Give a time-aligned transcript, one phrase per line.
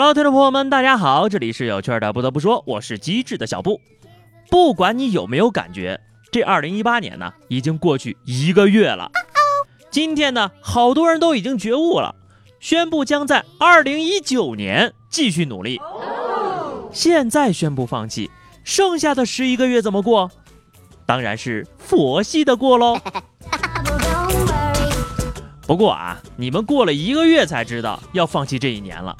[0.00, 2.12] Hello，听众朋友们，大家好，这里是有趣的。
[2.12, 3.80] 不得不说，我是机智的小布。
[4.48, 9.10] 不管你有没有感觉，这二零一八年呢，已经过去一个月了。
[9.90, 12.14] 今天呢，好多人都已经觉悟了，
[12.60, 15.80] 宣布将在二零一九年继续努力。
[16.92, 18.30] 现在宣布放弃，
[18.62, 20.30] 剩下的十一个月怎么过？
[21.06, 23.00] 当然是佛系的过喽。
[25.66, 29.16] 不过啊，你们过了一个月才知道要放弃这一年了。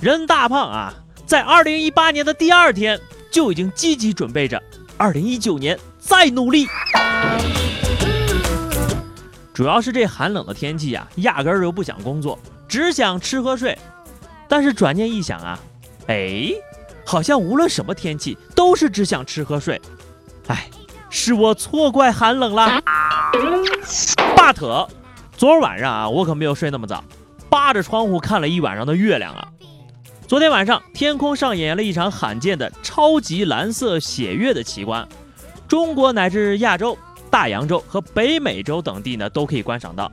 [0.00, 0.94] 任大胖啊，
[1.26, 3.00] 在二零一八年的第二天
[3.32, 4.62] 就已经积极准备着，
[4.96, 6.68] 二零一九年再努力。
[9.52, 12.38] 主要是这寒冷的天气啊，压根儿就不想工作，
[12.68, 13.76] 只想吃喝睡。
[14.46, 15.58] 但是转念一想啊，
[16.06, 16.52] 哎，
[17.04, 19.82] 好像无论什么天气都是只想吃喝睡。
[20.46, 20.70] 哎，
[21.10, 22.80] 是我错怪寒冷了。
[24.36, 24.88] 巴特，
[25.36, 27.02] 昨晚上啊，我可没有睡那么早，
[27.50, 29.47] 扒着窗户看了一晚上的月亮啊。
[30.28, 35.08] 昨天晚上，天空上演了一场罕见的超级蓝色血月的奇观，
[35.66, 36.98] 中国乃至亚洲、
[37.30, 40.12] 大洋洲和北美洲等地呢都可以观赏到。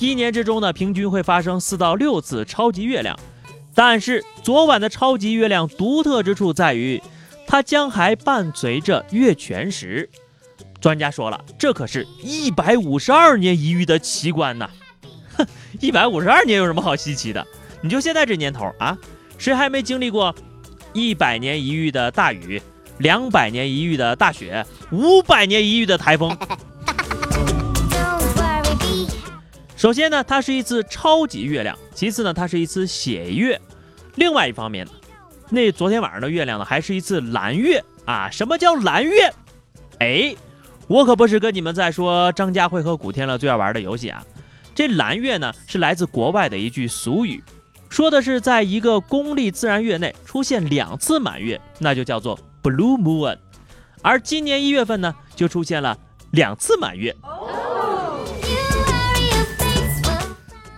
[0.00, 3.16] 一年之中呢，平均会发生四到六次超级月亮。
[3.72, 7.00] 但是昨晚的超级月亮独特之处在于，
[7.46, 10.10] 它将还伴随着月全食。
[10.80, 14.68] 专家说了，这可是一百五十二年一遇的奇观呐！
[15.36, 15.46] 哼，
[15.78, 17.46] 一百五十二年有什么好稀奇的？
[17.80, 18.98] 你就现在这年头啊！
[19.38, 20.34] 谁还没经历过
[20.92, 22.60] 一百年一遇的大雨、
[22.98, 26.36] 两百年一遇的大雪、五百年一遇的台风？
[29.76, 33.58] 首先呢，它是一次超级月亮；其次呢，它是一次血月；
[34.14, 34.92] 另外一方面呢，
[35.50, 38.30] 那昨天晚上的月亮呢，还是一次蓝月啊！
[38.30, 39.30] 什么叫蓝月？
[39.98, 40.34] 哎，
[40.88, 44.24] 我可不是跟你们在说张家辉和古天乐最爱玩的游戏啊！
[44.74, 47.44] 这蓝月呢，是来自国外的一句俗语。
[47.88, 53.38] 说的是，在一个公历自然月内出现两次满月，那就叫做 blue moon。
[54.02, 55.96] 而今年一月份呢，就出现了
[56.32, 57.14] 两次满月。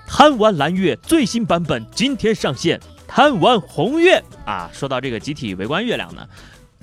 [0.06, 4.68] 贪玩蓝月最新版本今天上线，贪玩红月啊！
[4.72, 6.26] 说到这个集体围观月亮呢，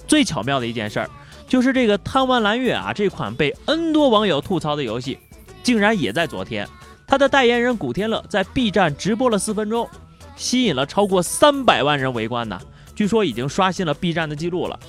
[0.08, 1.10] 最巧妙的一件事儿，
[1.48, 5.18] 就是这个贪玩蓝月啊，这款被 N 多网友吐槽的游戏，
[5.64, 6.68] 竟然也在昨天，
[7.06, 9.90] 他的代言人古天乐在 B 站直播了四分钟。
[10.36, 12.60] 吸引了超过三百万人围观呢，
[12.94, 14.80] 据说已经刷新了 B 站的记录了。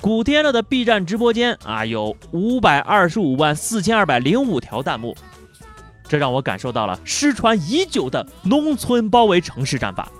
[0.00, 5.16] 古天乐的 B 站直播间啊，有五百二十五万四千二百零五条弹幕，
[6.06, 10.10] 这让我感受到了失传已久的农村包围城市战法。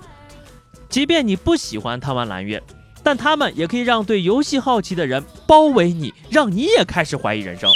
[0.88, 2.62] 即便你不喜欢贪玩蓝月，
[3.02, 7.70] 但他们也可以让对游戏好奇的人包围你，让你也开始怀疑人生。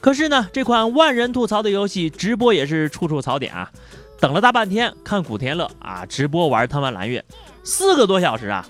[0.00, 3.70] 可是呢，这款万人吐槽的游戏直播也是处处槽点啊。
[4.20, 7.24] 等了大半天，看古天乐啊直播玩贪玩蓝月，
[7.64, 8.66] 四个多小时啊，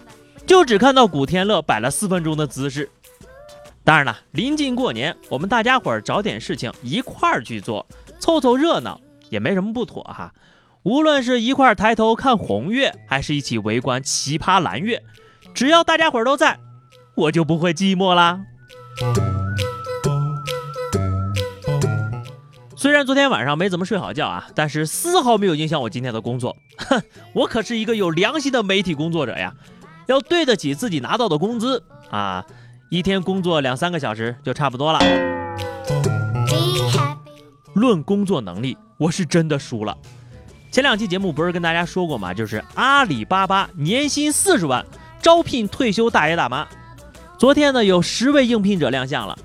[0.46, 2.88] 就只看到古天乐摆了四分钟的姿势。
[3.82, 7.84] 当然了，临近过年，我们大家伙儿找点事情一块儿去做，
[8.20, 10.32] 凑凑热闹也没什么不妥哈。
[10.84, 15.02] 无论是一块儿抬头看红月，还是一起围观奇葩蓝月，
[15.52, 16.60] 只要大家伙儿都在，
[17.16, 18.40] 我就不会寂寞啦。
[22.80, 26.56] 虽然昨天晚上没怎么睡好觉啊，但是丝毫没有影响我今天的工作。
[26.78, 27.02] 哼，
[27.34, 29.52] 我可是一个有良心的媒体工作者呀，
[30.06, 32.42] 要对得起自己拿到的工资啊！
[32.88, 34.98] 一天工作两三个小时就差不多了。
[37.74, 39.94] 论工作能力，我是真的输了。
[40.70, 42.32] 前两期节目不是跟大家说过吗？
[42.32, 44.82] 就是阿里巴巴年薪四十万，
[45.20, 46.66] 招聘退休大爷大妈。
[47.36, 49.38] 昨天呢，有十位应聘者亮相了，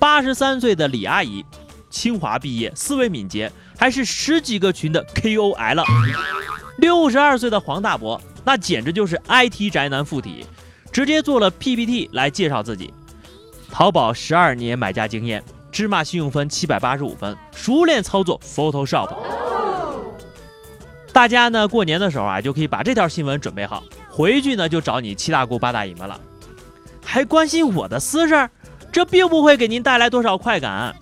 [0.00, 1.44] 八十三岁的李阿姨。
[1.90, 5.84] 清华毕业，思维敏捷，还是十几个群的 KOL。
[6.78, 10.46] 六十二岁的黄大伯，那简直就是 IT 宅男附体，
[10.90, 12.94] 直接做了 PPT 来介绍自己。
[13.70, 19.14] 淘宝十二年买家经验，芝麻信用分七百八十五分，熟练操作 Photoshop。
[21.12, 26.18] 大家呢过年的时候啊，就可以把这条新闻准备好，回去呢就找你七大姑八大姨们了。
[27.04, 28.50] 还关心我的私事儿，
[28.90, 30.94] 这并不会给您带来多少快感。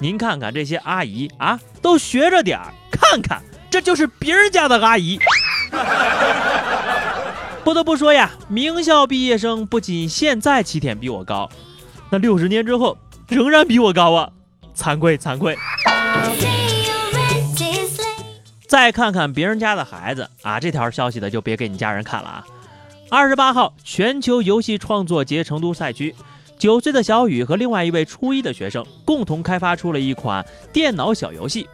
[0.00, 5.18] 您看看这些阿姨啊，都学着点儿，看看，这就是别人家的阿姨。
[7.62, 11.50] 不得不说呀，名校毕业生不仅现在起点比我高，
[12.08, 12.96] 那六十年之后
[13.28, 14.30] 仍然比我高啊，
[14.74, 15.54] 惭愧惭愧。
[18.66, 22.46] 再看看别人家的孩子啊，这条消息的就别给你家人看了啊。
[23.10, 26.14] 二十八号，全球游戏创作节成都赛区。
[26.60, 31.66] 九岁的小雨和另外一位初一的学生共同开发出了一款电脑小游戏。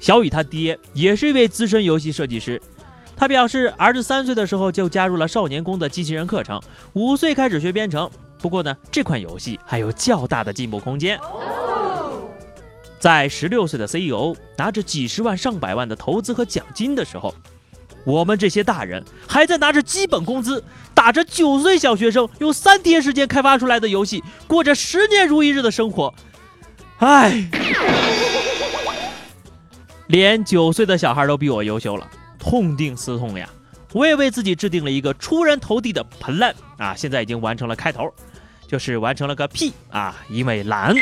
[0.00, 2.60] 小雨他爹也是一位资深游戏设计师，
[3.14, 6.60] 他他表示，儿子三岁的时候就加入了少年宫的机器人课程，
[6.94, 8.10] 五岁开始学编程。
[8.40, 11.16] 不过呢，这款游戏还有较大的进步空间。
[12.98, 17.32] 在十六岁的 CEO 拿着几十万上百万的投资和奖金的时候，
[18.04, 20.62] 我们这些大人还在拿着基本工资，
[20.94, 26.12] 打着九岁小学生用三天时间开发出来的游戏，过着十年如一日的生活。
[26.98, 27.48] 唉，
[30.08, 32.08] 连九岁的小孩都比我优秀了，
[32.38, 33.48] 痛定思痛呀！
[33.92, 38.12] 我也为自己制定了一个出人头地的 plan 啊，现在已经完成了开头，
[38.66, 40.94] 就是完成了个屁啊，因为懒。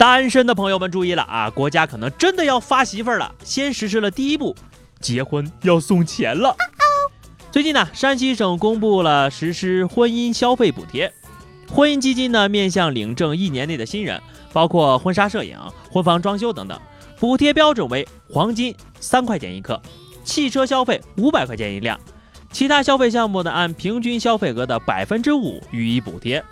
[0.00, 1.50] 单身的朋友们注意了啊！
[1.50, 4.56] 国家可能真的要发媳妇儿了，先实施了第一步，
[4.98, 6.56] 结婚要送钱了。
[7.52, 11.12] 最近呢，山西省公布了实施婚姻消费补贴，
[11.68, 14.18] 婚姻基金呢面向领证一年内的新人，
[14.54, 15.58] 包括婚纱摄影、
[15.92, 16.80] 婚房装修等等，
[17.18, 19.82] 补贴标准为黄金三块钱一克，
[20.24, 22.00] 汽车消费五百块钱一辆，
[22.50, 26.42] 其他消费项目呢按平均消费额的百分之五予以补贴。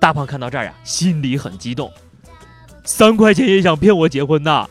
[0.00, 1.92] 大胖看到这儿呀，心里很激动。
[2.84, 4.68] 三块钱也想骗我结婚呐？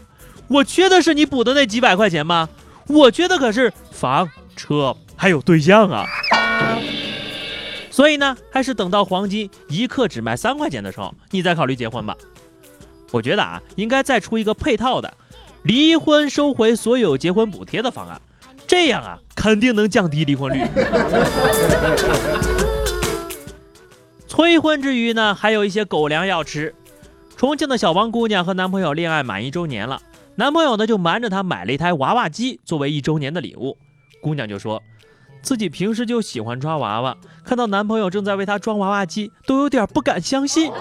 [0.48, 2.48] 我缺的是你补的那几百块钱吗？
[2.88, 6.06] 我缺的可是房、车还有对象啊！
[7.90, 12.16] 所以呢，还是等到黄金一克只卖三块钱的时候，你再考虑结婚吧。
[13.12, 15.14] 我觉得啊，应该再出一个配套的，
[15.64, 18.22] 离婚收回所有结婚补贴的方案，
[18.68, 20.64] 这样啊，肯定能降低离婚率。
[24.28, 26.76] 催婚之余呢，还有一些狗粮要吃。
[27.44, 30.02] 重庆的小王姑娘和男朋友恋爱满一周年了，
[30.36, 33.78] 男朋友呢就瞒着她买了一台娃娃机作为一周年的礼物。
[34.22, 34.82] 姑娘就说
[35.42, 40.72] 自己平时就喜欢抓娃娃，看到男朋友正在为她装娃娃机，都有点不敢相信。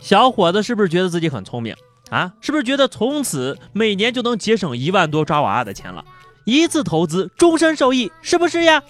[0.00, 1.76] 小伙子是不是觉得自己很聪明
[2.10, 2.32] 啊？
[2.40, 6.04] 是不是觉得从此每年就能节省一万多抓娃娃的钱了？
[6.46, 8.82] 一次投资，终身受益，是不是呀？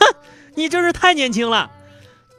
[0.00, 0.16] 哼，
[0.56, 1.70] 你真是太年轻了。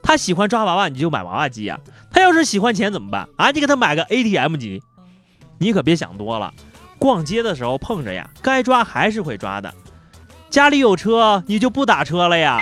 [0.03, 1.79] 他喜欢抓娃娃，你就买娃娃机呀。
[2.11, 3.51] 他要是喜欢钱怎么办啊？
[3.51, 4.81] 你给他买个 ATM 机，
[5.59, 6.53] 你可别想多了。
[6.97, 9.73] 逛街的时候碰着呀，该抓还是会抓的。
[10.49, 12.59] 家里有车，你就不打车了呀？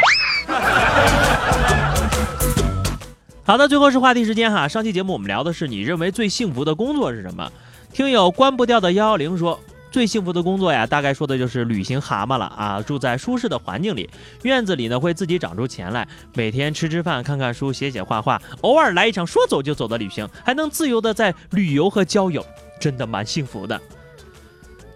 [3.43, 4.67] 好的，最后是话题时间哈。
[4.67, 7.51] 上期节目我们聊的是你认为最幸福的工作是什么？
[7.91, 9.59] 听友关不掉的幺幺零说。
[9.91, 12.81] 最幸福的工作呀，大概说的就是旅行蛤蟆了啊！
[12.81, 14.09] 住在舒适的环境里，
[14.43, 22.45] 院子里呢会自己长出钱来，每天吃吃饭、看看书、写写画画，偶尔来一场说走就走的旅行，还能自由的在旅游和交友，
[22.79, 23.79] 真的蛮幸福的。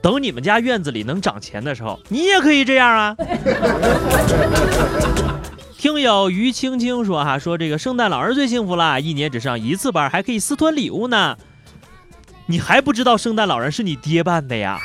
[0.01, 3.17] 等你们家院子里能长钱的时候，你也可以这样啊！
[5.77, 11.35] 听友于青青说哈，说这个圣诞老人最幸福了，一年只上一次班，还可以私吞礼物呢。
[12.45, 14.77] 你还不知道圣诞老人是你爹扮的呀？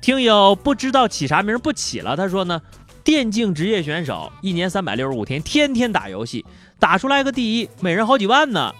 [0.00, 2.60] 听友不知道起啥名不起了，他说呢，
[3.02, 6.44] 电竞职业选手，一年三百六十五天，天天打游戏，
[6.78, 8.74] 打出来个第一，每人好几万呢。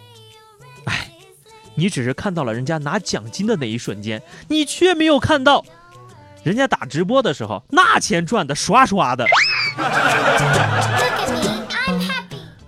[0.85, 1.11] 哎，
[1.75, 5.65] 你只是看到了人家拿奖金的那一瞬间，你却没有看到
[6.43, 9.27] 人家打直播的时候，那钱赚的刷刷的。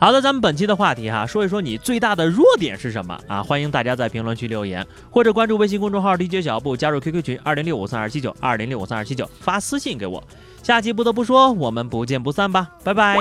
[0.03, 3.41] 好的，咱们本期的话题哈，说一说你最大的弱点是什么啊？
[3.41, 10.21] 欢迎大家在评论区留言，或者关注微信公众号 DJ 小布，加入 QQ 群二零六五三二七九二零六五三二七九，发私信给我。
[10.61, 13.17] 下期不得不说，我们不见不散吧，拜拜。